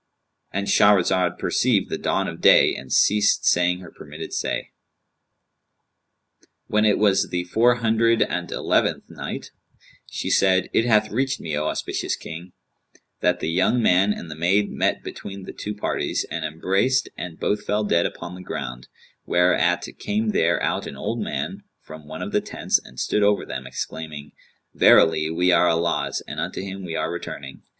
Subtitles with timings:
[0.51, 4.71] "—And Shahrazad perceived the dawn of day and ceased saying her permitted say.
[6.65, 9.51] When it was the Four Hundred ante Eleventh Night,
[10.09, 12.51] She said, It hath reached me, O auspicious King,
[13.19, 17.39] that "the young man and the maid met between the two parties and embraced and
[17.39, 18.87] both fell dead upon the ground;
[19.27, 23.45] whereat came there out an old man from one of the tents and stood over
[23.45, 24.31] them exclaiming,
[24.73, 27.61] 'Verily, we are Allah's and unto Him we are returning!'